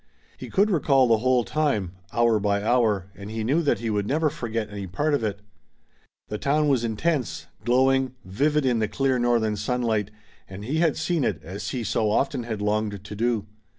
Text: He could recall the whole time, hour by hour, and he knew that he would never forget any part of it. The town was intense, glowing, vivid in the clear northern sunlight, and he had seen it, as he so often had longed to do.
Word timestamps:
He 0.35 0.49
could 0.49 0.71
recall 0.71 1.07
the 1.07 1.19
whole 1.19 1.43
time, 1.43 1.91
hour 2.11 2.39
by 2.39 2.63
hour, 2.63 3.11
and 3.13 3.29
he 3.29 3.43
knew 3.43 3.61
that 3.61 3.77
he 3.77 3.91
would 3.91 4.07
never 4.07 4.31
forget 4.31 4.67
any 4.71 4.87
part 4.87 5.13
of 5.13 5.23
it. 5.23 5.41
The 6.27 6.39
town 6.39 6.67
was 6.69 6.83
intense, 6.83 7.45
glowing, 7.65 8.15
vivid 8.25 8.65
in 8.65 8.79
the 8.79 8.87
clear 8.87 9.19
northern 9.19 9.57
sunlight, 9.57 10.09
and 10.49 10.65
he 10.65 10.77
had 10.79 10.97
seen 10.97 11.23
it, 11.23 11.39
as 11.43 11.69
he 11.69 11.83
so 11.83 12.09
often 12.09 12.41
had 12.45 12.63
longed 12.63 13.03
to 13.03 13.15
do. 13.15 13.45